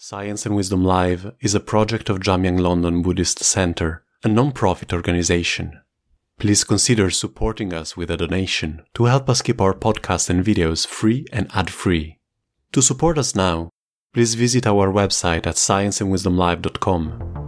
[0.00, 5.80] Science and Wisdom Live is a project of Jamyang London Buddhist Center, a non-profit organization.
[6.38, 10.86] Please consider supporting us with a donation to help us keep our podcast and videos
[10.86, 12.16] free and ad-free.
[12.74, 13.70] To support us now,
[14.14, 17.47] please visit our website at scienceandwisdomlive.com.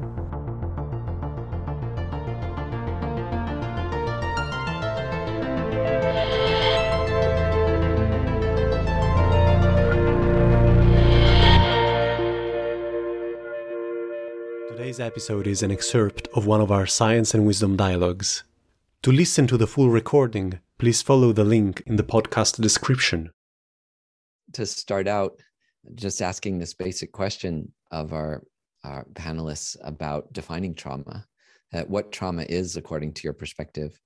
[15.01, 18.45] Today's episode is an excerpt of one of our Science and Wisdom dialogues.
[19.03, 23.31] To listen to the full recording, please follow the link in the podcast description.
[24.53, 25.41] To start out,
[25.95, 28.43] just asking this basic question of our,
[28.85, 31.25] our panelists about defining trauma,
[31.73, 33.99] uh, what trauma is according to your perspective,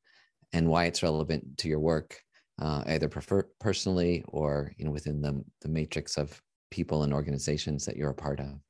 [0.53, 2.21] and why it's relevant to your work,
[2.63, 7.85] uh, either prefer- personally or you know, within the, the matrix of people and organizations
[7.85, 8.61] that you're a part of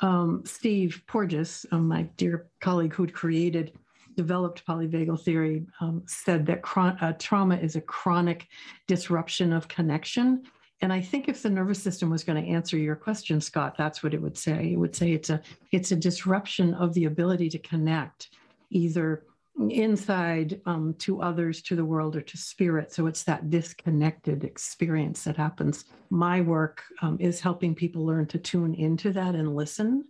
[0.00, 3.72] um, Steve Porges, um, my dear colleague who'd created,
[4.16, 8.48] developed polyvagal theory, um, said that uh, trauma is a chronic
[8.86, 10.42] disruption of connection.
[10.82, 14.02] And I think if the nervous system was going to answer your question, Scott, that's
[14.02, 14.72] what it would say.
[14.72, 18.30] It would say it's a it's a disruption of the ability to connect,
[18.70, 19.24] either
[19.68, 22.92] inside um, to others, to the world, or to spirit.
[22.92, 25.84] So it's that disconnected experience that happens.
[26.08, 30.04] My work um, is helping people learn to tune into that and listen,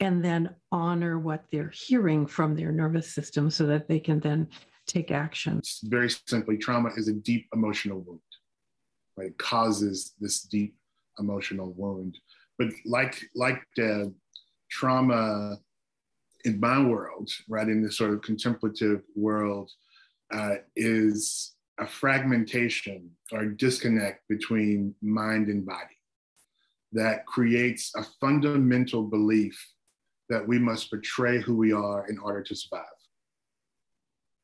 [0.00, 4.48] and then honor what they're hearing from their nervous system so that they can then
[4.86, 5.60] take action.
[5.84, 8.20] Very simply, trauma is a deep emotional wound.
[9.16, 9.28] Right?
[9.28, 10.76] It causes this deep
[11.18, 12.16] emotional wound.
[12.58, 14.14] But like like the
[14.70, 15.58] trauma
[16.44, 19.70] in my world, right, in this sort of contemplative world,
[20.32, 25.96] uh, is a fragmentation or disconnect between mind and body
[26.92, 29.72] that creates a fundamental belief
[30.28, 32.84] that we must betray who we are in order to survive.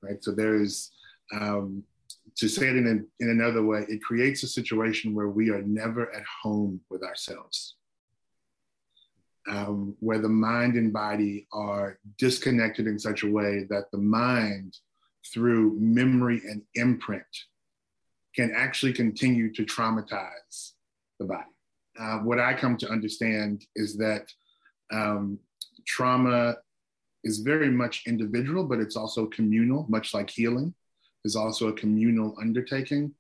[0.03, 0.23] Right.
[0.23, 0.91] So there's,
[1.33, 1.83] um,
[2.37, 5.63] to say it in, a, in another way, it creates a situation where we are
[5.63, 7.77] never at home with ourselves
[9.49, 14.77] um, where the mind and body are disconnected in such a way that the mind,
[15.33, 17.25] through memory and imprint,
[18.35, 20.73] can actually continue to traumatize
[21.19, 21.45] the body.
[21.99, 24.27] Uh, what I come to understand is that
[24.93, 25.39] um,
[25.87, 26.57] trauma
[27.23, 30.75] is very much individual, but it's also communal, much like healing
[31.25, 33.15] is also a communal undertaking.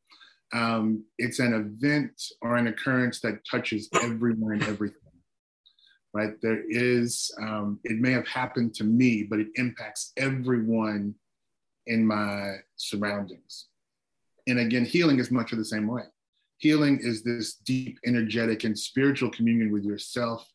[0.52, 5.03] Um, it's an event or an occurrence that touches everyone and everything
[6.14, 6.40] right?
[6.40, 11.14] There is, um, it may have happened to me, but it impacts everyone
[11.86, 13.66] in my surroundings.
[14.46, 16.04] And again, healing is much of the same way.
[16.58, 20.48] Healing is this deep, energetic, and spiritual communion with yourself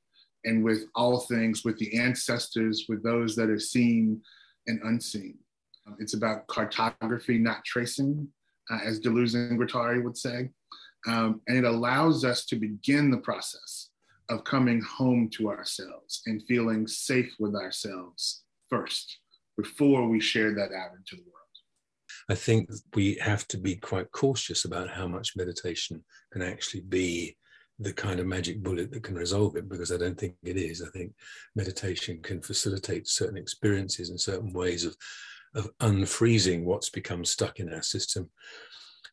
[0.45, 4.21] and with all things, with the ancestors, with those that are seen
[4.67, 5.37] and unseen.
[5.99, 8.27] It's about cartography, not tracing,
[8.71, 10.49] uh, as Deleuze and Guattari would say.
[11.07, 13.78] Um, and it allows us to begin the process
[14.29, 19.19] of coming home to ourselves and feeling safe with ourselves first
[19.57, 21.35] before we share that out into the world.
[22.29, 27.35] I think we have to be quite cautious about how much meditation can actually be
[27.79, 30.81] the kind of magic bullet that can resolve it because I don't think it is.
[30.81, 31.13] I think
[31.55, 34.95] meditation can facilitate certain experiences and certain ways of,
[35.55, 38.29] of unfreezing what's become stuck in our system.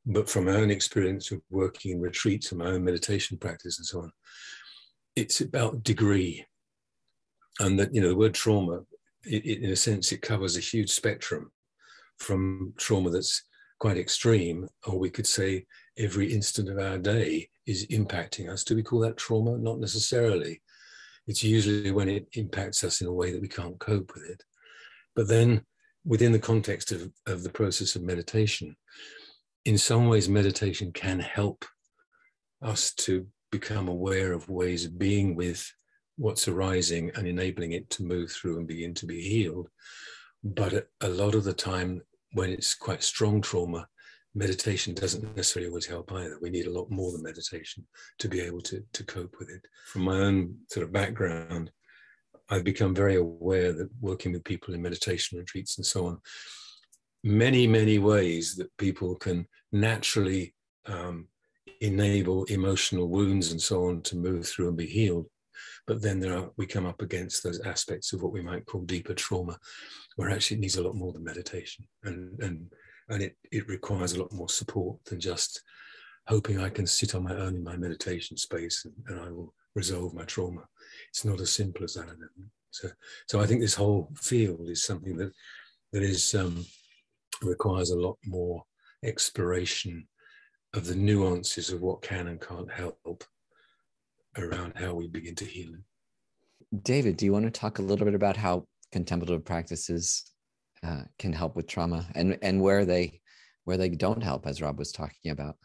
[0.04, 3.87] But from my own experience of working in retreats and my own meditation practice and
[3.87, 4.12] so on,
[5.16, 6.44] it's about degree.
[7.59, 8.81] And that you know the word trauma
[9.25, 11.50] it, it, in a sense it covers a huge spectrum
[12.19, 13.43] from trauma that's
[13.78, 15.65] quite extreme or we could say
[15.99, 18.62] every instant of our day is impacting us.
[18.62, 19.59] Do we call that trauma?
[19.59, 20.60] Not necessarily.
[21.27, 24.43] It's usually when it impacts us in a way that we can't cope with it.
[25.15, 25.65] But then
[26.04, 28.77] within the context of, of the process of meditation
[29.65, 31.65] in some ways meditation can help
[32.62, 35.72] us to become aware of ways of being with
[36.16, 39.68] what's arising and enabling it to move through and begin to be healed.
[40.42, 43.86] But a lot of the time, when it's quite strong trauma,
[44.34, 46.38] meditation doesn't necessarily always help either.
[46.41, 47.86] We need a lot more than meditation
[48.18, 49.66] to be able to, to cope with it.
[49.86, 51.71] From my own sort of background,
[52.48, 56.18] I've become very aware that working with people in meditation retreats and so on,
[57.24, 60.54] many, many ways that people can naturally
[60.86, 61.28] um,
[61.80, 65.26] enable emotional wounds and so on to move through and be healed.
[65.86, 68.82] But then there are, we come up against those aspects of what we might call
[68.82, 69.58] deeper trauma,
[70.16, 71.86] where actually it needs a lot more than meditation.
[72.04, 72.72] And, and,
[73.08, 75.62] and it, it requires a lot more support than just
[76.26, 79.54] hoping I can sit on my own in my meditation space and, and I will
[79.74, 80.62] resolve my trauma.
[81.10, 82.08] It's not as simple as that.
[82.70, 82.88] So,
[83.28, 85.32] so I think this whole field is something that
[85.92, 86.66] that is um,
[87.42, 88.64] requires a lot more
[89.04, 90.06] exploration
[90.76, 93.24] of the nuances of what can and can't help
[94.38, 95.72] around how we begin to heal.
[96.82, 100.32] David, do you want to talk a little bit about how contemplative practices
[100.82, 103.20] uh, can help with trauma and and where they
[103.64, 105.56] where they don't help, as Rob was talking about?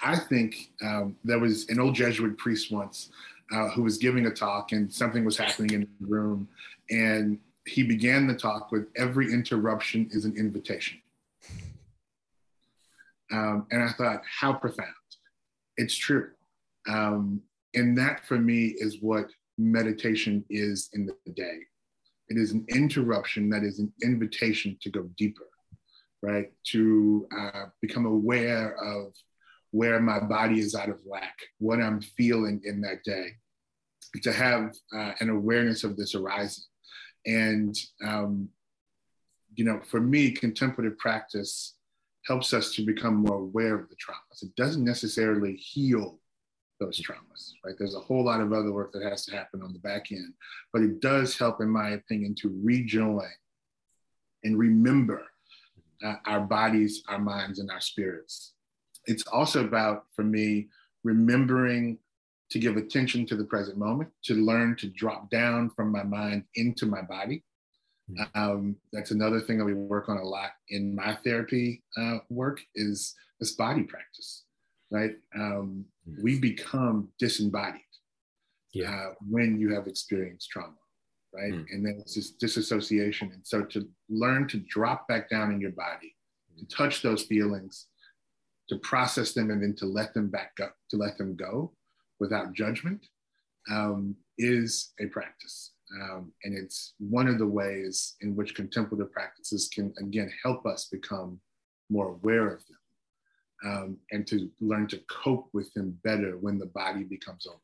[0.00, 3.10] I think um, there was an old Jesuit priest once
[3.52, 6.48] uh, who was giving a talk, and something was happening in the room,
[6.90, 10.98] and he began the talk with "Every interruption is an invitation."
[13.32, 14.88] Um, and I thought, how profound.
[15.76, 16.30] It's true.
[16.88, 17.42] Um,
[17.74, 21.58] and that for me is what meditation is in the day.
[22.28, 25.48] It is an interruption that is an invitation to go deeper,
[26.22, 26.52] right?
[26.72, 29.12] To uh, become aware of
[29.70, 33.32] where my body is out of whack, what I'm feeling in that day,
[34.22, 36.64] to have uh, an awareness of this arising.
[37.26, 38.48] And, um,
[39.54, 41.74] you know, for me, contemplative practice
[42.28, 44.42] helps us to become more aware of the traumas.
[44.42, 46.20] It doesn't necessarily heal
[46.78, 47.74] those traumas, right?
[47.78, 50.34] There's a whole lot of other work that has to happen on the back end,
[50.72, 53.26] but it does help, in my opinion, to rejoin
[54.44, 55.22] and remember
[56.04, 58.52] uh, our bodies, our minds, and our spirits.
[59.06, 60.68] It's also about, for me,
[61.02, 61.98] remembering
[62.50, 66.44] to give attention to the present moment, to learn to drop down from my mind
[66.54, 67.42] into my body.
[68.08, 68.22] Hmm.
[68.34, 72.60] Um, that's another thing that we work on a lot in my therapy uh, work
[72.74, 74.44] is this body practice
[74.90, 75.12] right?
[75.34, 76.22] Um, mm-hmm.
[76.22, 77.80] we become disembodied
[78.72, 78.90] yeah.
[78.90, 80.74] uh, when you have experienced trauma,
[81.34, 81.52] right?
[81.52, 81.66] Mm.
[81.70, 83.30] And then it's this disassociation.
[83.32, 86.14] And so to learn to drop back down in your body,
[86.58, 87.86] to touch those feelings,
[88.68, 91.72] to process them, and then to let them back up, to let them go
[92.20, 93.06] without judgment,
[93.70, 95.72] um, is a practice.
[96.00, 100.88] Um, and it's one of the ways in which contemplative practices can, again, help us
[100.90, 101.40] become
[101.90, 102.78] more aware of them
[103.64, 107.62] um, and to learn to cope with them better when the body becomes overwhelmed.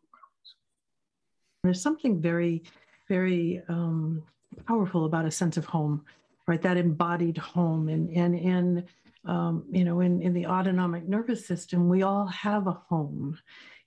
[1.63, 2.63] There's something very,
[3.09, 4.23] very um,
[4.67, 6.05] powerful about a sense of home,
[6.47, 6.61] right?
[6.63, 8.85] That embodied home, and and
[9.25, 13.39] um, you know, in in the autonomic nervous system, we all have a home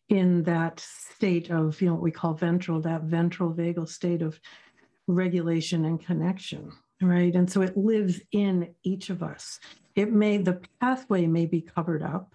[0.10, 4.40] in that state of you know what we call ventral, that ventral vagal state of
[5.08, 6.72] regulation and connection,
[7.02, 7.36] right?
[7.36, 9.60] And so it lives in each of us.
[9.96, 12.34] It may the pathway may be covered up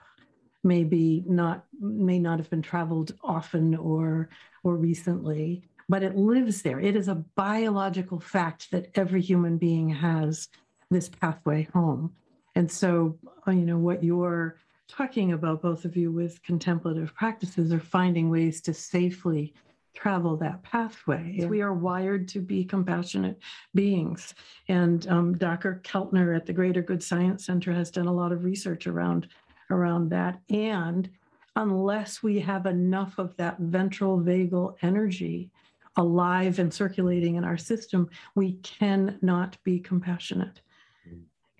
[0.64, 4.28] maybe not may not have been traveled often or
[4.62, 6.80] or recently but it lives there.
[6.80, 10.48] It is a biological fact that every human being has
[10.90, 12.14] this pathway home.
[12.54, 14.56] And so you know what you're
[14.92, 19.54] talking about both of you with contemplative practices are finding ways to safely
[19.94, 21.34] travel that pathway.
[21.34, 21.46] Yeah.
[21.46, 23.38] We are wired to be compassionate
[23.74, 24.34] beings.
[24.68, 25.80] And um, Dr.
[25.82, 29.28] Keltner at the Greater Good Science Center has done a lot of research around,
[29.70, 30.40] around that.
[30.50, 31.08] And
[31.56, 35.50] unless we have enough of that ventral vagal energy
[35.96, 40.60] alive and circulating in our system, we cannot be compassionate.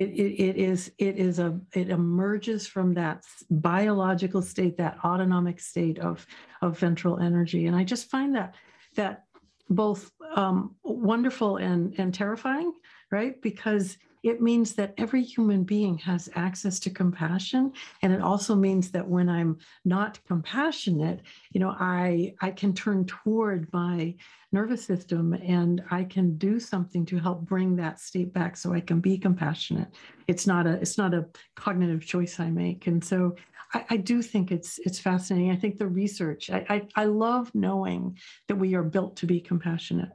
[0.03, 5.61] It, it, it is it is a it emerges from that biological state that autonomic
[5.61, 6.27] state of
[6.61, 7.67] of ventral energy.
[7.67, 8.55] And i just find that
[8.97, 9.25] that
[9.71, 12.73] both um, wonderful and and terrifying
[13.13, 13.41] right?
[13.41, 17.73] Because it means that every human being has access to compassion.
[18.03, 23.05] And it also means that when i'm not compassionate you know i i can turn
[23.07, 24.15] toward my
[24.53, 28.81] nervous system and i can do something to help bring that state back so i
[28.81, 29.89] can be compassionate.
[30.29, 31.27] It's not a it's not a
[31.57, 32.87] cognitive choice i make.
[32.87, 33.37] And so
[33.75, 35.51] i, I do think it's it's fascinating.
[35.51, 39.41] I think the research I, I i love knowing that we are built to be
[39.41, 40.11] compassionate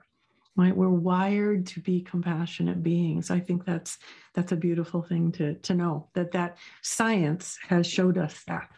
[0.57, 3.29] right we're wired to be compassionate beings.
[3.31, 3.97] I think that's
[4.33, 8.69] that's a beautiful thing to to know that that science has showed us that.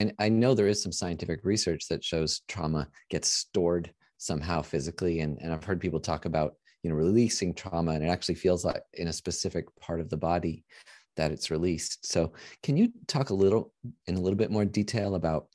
[0.00, 5.20] And i know there is some scientific research that shows trauma gets stored somehow physically.
[5.20, 8.64] And, and i've heard people talk about you know releasing trauma and it actually feels
[8.64, 10.64] like in a specific part of the body
[11.16, 12.06] that it's released.
[12.06, 13.72] So can you talk a little
[14.06, 15.48] in a little bit more detail about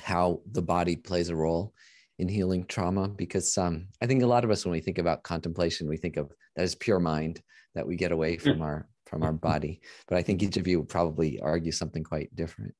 [0.00, 1.74] how the body plays a role
[2.18, 5.22] in healing trauma because um, I think a lot of us when we think about
[5.22, 7.40] contemplation we think of that as pure mind
[7.74, 10.80] that we get away from our from our body but I think each of you
[10.80, 12.74] would probably argue something quite different.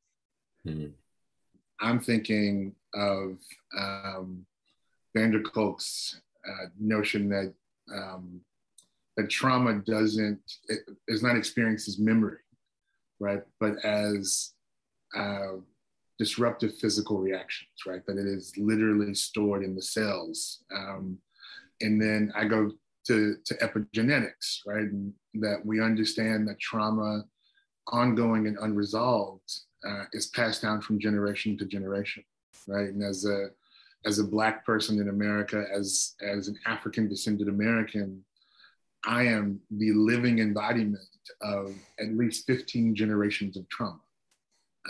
[0.65, 0.87] Hmm.
[1.81, 3.39] I'm thinking of
[3.79, 4.45] um,
[5.15, 7.55] van Kolk's uh, notion that
[7.95, 8.41] um,
[9.17, 10.41] that trauma doesn't
[11.07, 12.39] is not experienced as memory,
[13.21, 13.43] right?
[13.61, 14.53] But as
[15.17, 15.59] uh,
[16.19, 18.05] disruptive physical reactions, right?
[18.07, 20.65] That it is literally stored in the cells.
[20.75, 21.19] Um,
[21.81, 22.73] and then I go
[23.07, 24.83] to, to epigenetics, right?
[24.83, 27.25] And that we understand that trauma,
[27.93, 29.51] ongoing and unresolved,
[29.87, 32.25] uh, is passed down from generation to generation,
[32.67, 32.89] right?
[32.89, 33.49] And as a
[34.07, 38.25] as a black person in America, as as an African descended American,
[39.05, 40.99] I am the living embodiment
[41.43, 44.01] of at least 15 generations of trauma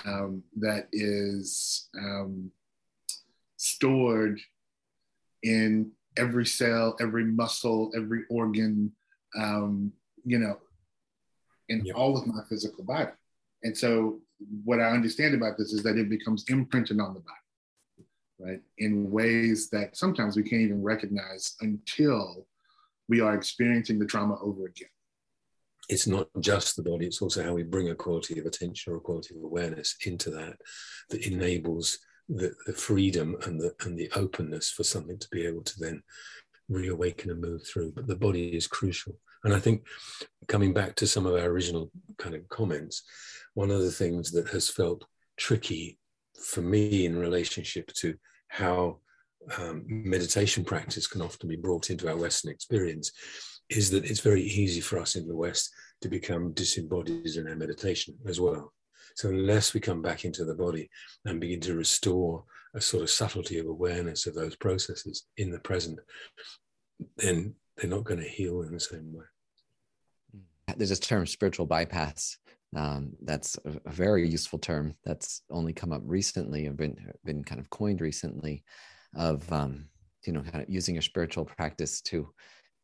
[0.05, 2.51] um, that is um,
[3.57, 4.41] stored
[5.43, 8.93] in every cell, every muscle, every organ,
[9.37, 9.93] um,
[10.25, 10.59] you know,
[11.69, 11.93] in yeah.
[11.95, 13.11] all of my physical body.
[13.63, 14.21] And so,
[14.65, 18.07] what I understand about this is that it becomes imprinted on the body,
[18.39, 22.47] right, in ways that sometimes we can't even recognize until
[23.09, 24.89] we are experiencing the trauma over again.
[25.89, 28.97] It's not just the body, it's also how we bring a quality of attention or
[28.97, 30.57] a quality of awareness into that
[31.11, 35.63] that enables the, the freedom and the, and the openness for something to be able
[35.63, 36.03] to then
[36.69, 37.93] reawaken and move through.
[37.93, 39.15] But the body is crucial.
[39.45, 39.87] And I think
[40.47, 43.03] coming back to some of our original kind of comments,
[43.55, 45.05] one of the things that has felt
[45.37, 45.99] tricky
[46.43, 48.15] for me in relationship to
[48.49, 48.99] how
[49.57, 53.13] um, meditation practice can often be brought into our Western experience
[53.71, 55.71] is that it's very easy for us in the West
[56.01, 58.73] to become disembodied in our meditation as well.
[59.15, 60.89] So unless we come back into the body
[61.25, 62.45] and begin to restore
[62.75, 65.99] a sort of subtlety of awareness of those processes in the present,
[67.17, 69.25] then they're not going to heal in the same way.
[70.77, 72.39] There's a term, spiritual bypass.
[72.77, 77.61] Um, that's a, very useful term that's only come up recently and been been kind
[77.61, 78.63] of coined recently,
[79.17, 79.87] of um,
[80.27, 82.29] you know kind of using your spiritual practice to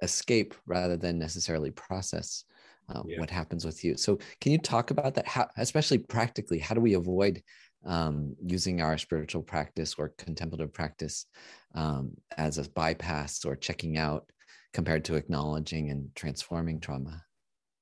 [0.04, 2.44] escape rather than necessarily process
[2.88, 3.18] uh, yeah.
[3.18, 3.96] what happens with you.
[3.96, 5.26] So, can you talk about that?
[5.26, 7.42] How, especially practically, how do we avoid
[7.84, 11.26] um, using our spiritual practice or contemplative practice
[11.74, 14.30] um, as a bypass or checking out
[14.72, 17.22] compared to acknowledging and transforming trauma?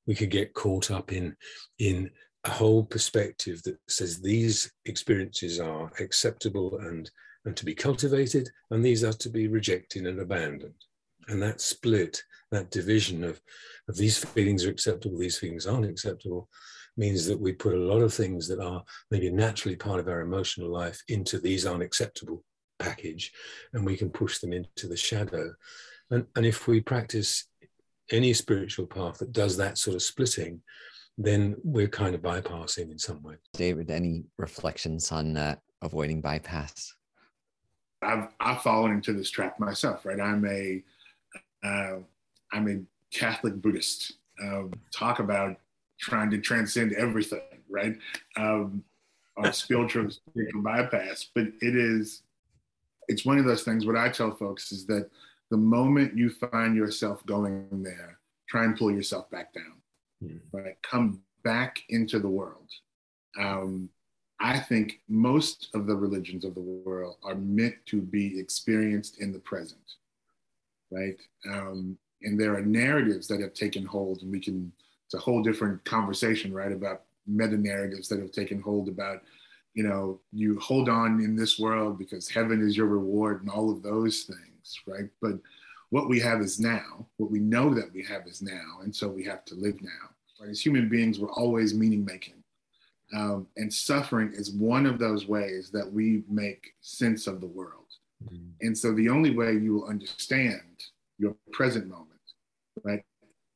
[0.07, 1.37] We could get caught up in
[1.79, 2.11] in
[2.45, 7.11] a whole perspective that says these experiences are acceptable and
[7.45, 10.75] and to be cultivated, and these are to be rejected and abandoned.
[11.29, 13.41] And that split, that division of,
[13.89, 16.49] of these feelings are acceptable, these feelings aren't acceptable,
[16.97, 20.21] means that we put a lot of things that are maybe naturally part of our
[20.21, 22.45] emotional life into these aren't acceptable
[22.79, 23.33] package,
[23.73, 25.53] and we can push them into the shadow.
[26.11, 27.47] And, and if we practice
[28.11, 30.61] any spiritual path that does that sort of splitting,
[31.17, 33.37] then we're kind of bypassing in some way.
[33.55, 36.95] David, any reflections on uh, avoiding bypass?
[38.03, 40.21] I've I've fallen into this trap myself, right?
[40.21, 40.83] I'm a
[41.63, 41.97] uh,
[42.53, 42.81] a
[43.13, 44.15] Catholic Buddhist.
[44.43, 45.57] Uh, talk about
[46.01, 47.97] trying to transcend everything, right?
[48.37, 48.85] Um,
[49.53, 52.23] spiritual, spiritual bypass, but it is
[53.09, 53.87] it's one of those things.
[53.87, 55.11] What I tell folks is that
[55.51, 59.75] the moment you find yourself going there, try and pull yourself back down,
[60.25, 60.41] mm.
[60.53, 60.77] right?
[60.83, 62.69] Come back into the world.
[63.39, 63.89] Um,
[64.41, 69.33] I think most of the religions of the world are meant to be experienced in
[69.33, 69.81] the present,
[70.93, 71.17] right?
[71.51, 74.73] Um, and there are narratives that have taken hold, and we can,
[75.07, 76.73] it's a whole different conversation, right?
[76.73, 79.23] About meta narratives that have taken hold about,
[79.75, 83.71] you know, you hold on in this world because heaven is your reward and all
[83.71, 85.09] of those things, right?
[85.21, 85.39] But
[85.91, 89.09] what we have is now, what we know that we have is now, and so
[89.09, 89.91] we have to live now.
[90.41, 90.51] Right?
[90.51, 92.43] As human beings, we're always meaning making
[93.13, 97.82] um, and suffering is one of those ways that we make sense of the world.
[98.25, 98.67] Mm-hmm.
[98.67, 100.85] And so the only way you will understand
[101.19, 102.09] your present moment,
[102.85, 103.03] right,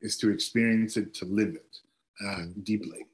[0.00, 1.76] is to experience it, to live it
[2.24, 2.60] uh, mm-hmm.
[2.62, 3.06] deeply,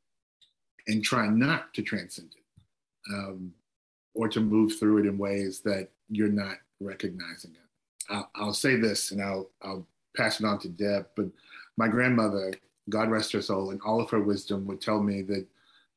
[0.88, 3.52] and try not to transcend it um,
[4.14, 8.12] or to move through it in ways that you're not recognizing it.
[8.12, 11.26] I'll, I'll say this and I'll, I'll pass it on to Deb, but
[11.76, 12.52] my grandmother,
[12.90, 15.46] God rest her soul, and all of her wisdom would tell me that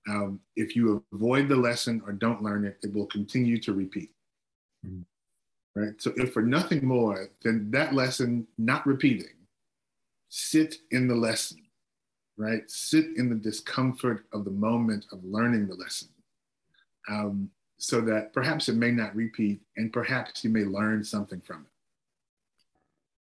[0.08, 4.12] um, if you avoid the lesson or don't learn it, it will continue to repeat.
[4.86, 5.02] Mm-hmm.
[5.76, 6.02] Right.
[6.02, 9.36] So, if for nothing more than that lesson not repeating,
[10.30, 11.64] sit in the lesson,
[12.38, 12.70] right?
[12.72, 16.08] Sit in the discomfort of the moment of learning the lesson.
[17.10, 21.62] Um, so that perhaps it may not repeat and perhaps you may learn something from
[21.62, 21.72] it.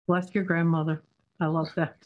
[0.07, 1.03] Bless your grandmother.
[1.41, 1.97] I love that.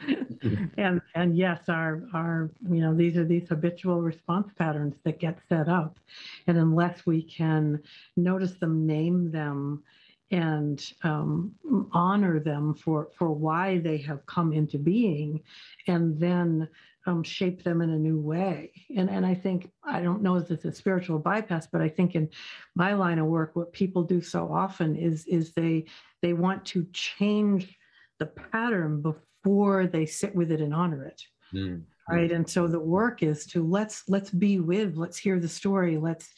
[0.78, 5.38] and and yes, our our you know these are these habitual response patterns that get
[5.48, 5.98] set up,
[6.46, 7.80] and unless we can
[8.16, 9.82] notice them, name them,
[10.30, 11.52] and um,
[11.92, 15.42] honor them for for why they have come into being,
[15.86, 16.68] and then
[17.06, 18.72] um, shape them in a new way.
[18.96, 22.14] And and I think I don't know if it's a spiritual bypass, but I think
[22.14, 22.28] in
[22.74, 25.86] my line of work, what people do so often is is they
[26.22, 27.76] they want to change
[28.18, 31.22] the pattern before they sit with it and honor it.
[31.54, 31.82] Mm.
[32.08, 32.32] Right.
[32.32, 36.28] And so the work is to let's let's be with, let's hear the story, let's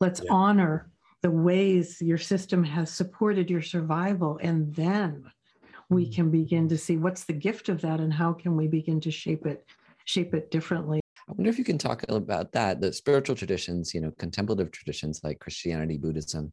[0.00, 0.32] let's yeah.
[0.32, 0.90] honor
[1.22, 5.24] the ways your system has supported your survival and then
[5.88, 6.14] we mm.
[6.14, 9.10] can begin to see what's the gift of that and how can we begin to
[9.10, 9.64] shape it
[10.06, 14.00] shape it differently i wonder if you can talk about that the spiritual traditions you
[14.00, 16.52] know contemplative traditions like christianity buddhism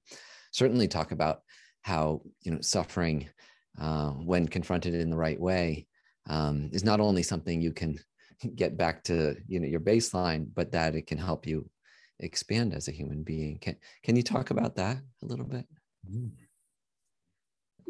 [0.51, 1.41] certainly talk about
[1.81, 3.27] how you know suffering
[3.79, 5.85] uh, when confronted in the right way
[6.29, 7.97] um, is not only something you can
[8.55, 11.67] get back to you know your baseline but that it can help you
[12.19, 13.59] expand as a human being.
[13.59, 15.65] Can can you talk about that a little bit?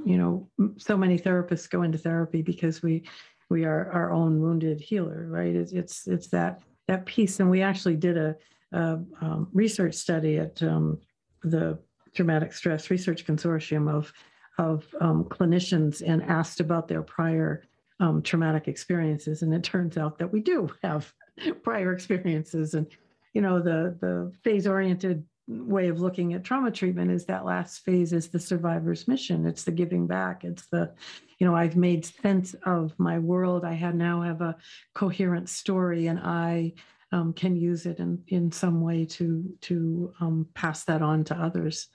[0.05, 3.03] You know, so many therapists go into therapy because we
[3.49, 5.55] we are our own wounded healer, right?
[5.55, 8.35] It's it's, it's that that piece, and we actually did a,
[8.71, 10.99] a um, research study at um,
[11.43, 11.79] the
[12.13, 14.11] Traumatic Stress Research Consortium of
[14.57, 17.63] of um, clinicians and asked about their prior
[17.99, 21.11] um, traumatic experiences, and it turns out that we do have
[21.63, 22.87] prior experiences, and
[23.33, 27.79] you know the the phase oriented way of looking at trauma treatment is that last
[27.79, 29.45] phase is the survivor's mission.
[29.45, 30.43] It's the giving back.
[30.43, 30.91] It's the
[31.39, 33.63] you know i've made sense of my world.
[33.63, 34.55] I have now have a
[34.93, 36.73] coherent story and i
[37.11, 41.35] um, can use it in, in some way to to um, pass that on to
[41.35, 41.87] others.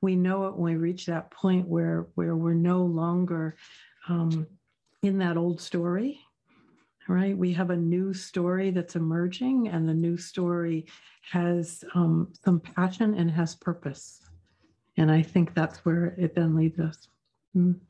[0.00, 3.56] We know it when we reach that point where where we're no longer
[4.08, 4.46] um,
[5.02, 6.20] in that old story
[7.08, 7.36] right?
[7.36, 10.86] We have a new story that's emerging, and the new story
[11.32, 14.20] has um, some passion and has purpose.
[14.96, 17.08] And I think that's where it then leads us.
[17.56, 17.80] Mm.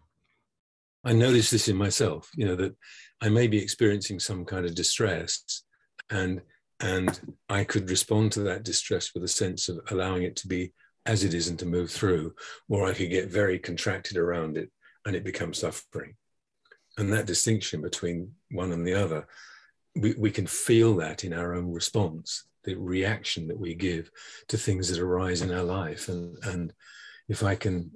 [1.04, 2.76] I notice this in myself, you know, that
[3.20, 5.62] I may be experiencing some kind of distress
[6.10, 6.40] and
[6.80, 10.72] and I could respond to that distress with a sense of allowing it to be
[11.06, 12.34] as it is and to move through,
[12.68, 14.70] or I could get very contracted around it
[15.04, 16.14] and it becomes suffering
[16.98, 19.26] and that distinction between one and the other
[19.96, 24.10] we, we can feel that in our own response the reaction that we give
[24.48, 26.08] to things that arise in our life.
[26.08, 26.72] And and
[27.28, 27.90] if i can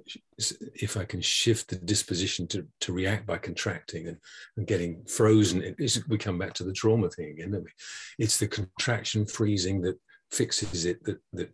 [0.75, 4.17] if i can shift the disposition to, to react by contracting and,
[4.57, 5.75] and getting frozen
[6.07, 7.71] we come back to the trauma thing again don't we?
[8.19, 9.99] It's the contraction freezing that
[10.31, 11.51] fixes it that that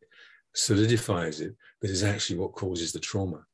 [0.55, 3.45] solidifies it that is actually what causes the trauma.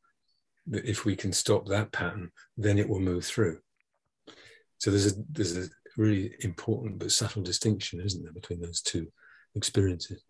[0.68, 3.60] That if we can stop that pattern then it will move through
[4.78, 9.08] so there's a there's a really important but subtle distinction, isn't there, between those two
[9.56, 10.24] experiences?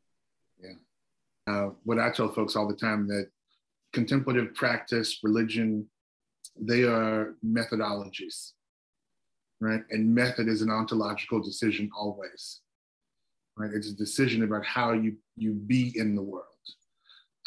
[0.62, 0.74] Yeah.
[1.48, 3.30] Uh, what I tell folks all the time that
[3.94, 5.88] contemplative practice, religion,
[6.60, 8.52] they are methodologies,
[9.60, 9.82] right?
[9.90, 12.62] And method is an ontological decision always,
[13.58, 13.72] right?
[13.74, 16.46] It's a decision about how you you be in the world.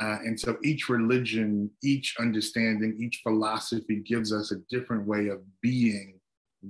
[0.01, 5.41] Uh, and so each religion, each understanding, each philosophy gives us a different way of
[5.61, 6.18] being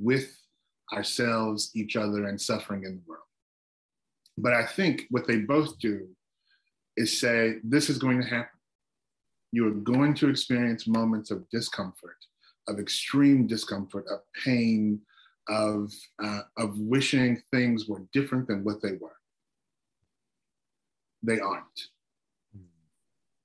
[0.01, 0.37] with
[0.93, 3.23] ourselves, each other, and suffering in the world.
[4.37, 6.09] But I think what they both do
[6.97, 8.59] is say, this is going to happen.
[9.53, 12.17] You are going to experience moments of discomfort,
[12.69, 15.01] of extreme discomfort, of pain,
[15.49, 19.17] of, uh, of wishing things were different than what they were.
[21.23, 21.65] They aren't.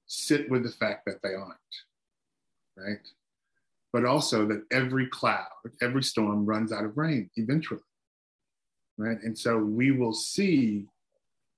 [0.06, 1.58] Sit with the fact that they aren't,
[2.78, 3.08] right?
[3.94, 5.46] But also that every cloud,
[5.82, 7.80] every storm runs out of rain eventually.
[8.98, 9.18] Right.
[9.24, 10.88] And so we will see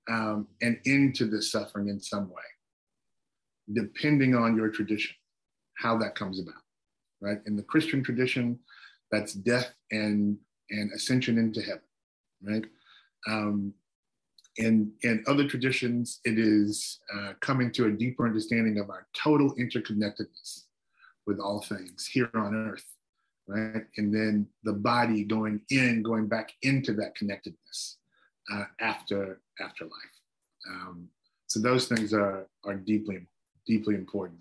[0.08, 2.42] um, an end to this suffering in some way,
[3.72, 5.16] depending on your tradition,
[5.78, 6.62] how that comes about.
[7.20, 7.38] Right.
[7.46, 8.58] In the Christian tradition,
[9.10, 10.36] that's death and,
[10.70, 11.80] and ascension into heaven.
[12.42, 12.64] Right.
[13.26, 13.72] Um,
[14.58, 19.54] in, in other traditions, it is uh, coming to a deeper understanding of our total
[19.56, 20.65] interconnectedness
[21.26, 22.86] with all things here on earth,
[23.46, 23.84] right?
[23.96, 27.98] And then the body going in, going back into that connectedness
[28.52, 29.92] uh, after afterlife.
[30.68, 31.08] Um,
[31.46, 33.26] so those things are are deeply
[33.66, 34.40] deeply important.